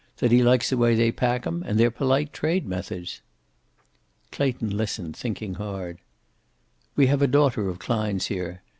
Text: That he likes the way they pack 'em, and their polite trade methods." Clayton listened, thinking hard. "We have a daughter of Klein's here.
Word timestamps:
That 0.17 0.31
he 0.31 0.41
likes 0.41 0.71
the 0.71 0.77
way 0.77 0.95
they 0.95 1.11
pack 1.11 1.45
'em, 1.45 1.61
and 1.61 1.79
their 1.79 1.91
polite 1.91 2.33
trade 2.33 2.65
methods." 2.65 3.21
Clayton 4.31 4.75
listened, 4.75 5.15
thinking 5.15 5.53
hard. 5.61 5.99
"We 6.95 7.05
have 7.05 7.21
a 7.21 7.27
daughter 7.27 7.69
of 7.69 7.77
Klein's 7.77 8.25
here. 8.25 8.63